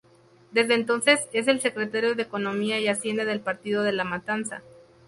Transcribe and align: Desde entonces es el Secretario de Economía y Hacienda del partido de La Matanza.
Desde 0.51 0.73
entonces 0.73 1.27
es 1.31 1.47
el 1.47 1.61
Secretario 1.61 2.15
de 2.15 2.23
Economía 2.23 2.79
y 2.79 2.87
Hacienda 2.87 3.23
del 3.23 3.39
partido 3.39 3.83
de 3.83 3.91
La 3.91 4.03
Matanza. 4.03 4.63